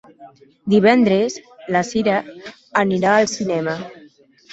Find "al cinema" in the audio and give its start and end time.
3.19-3.77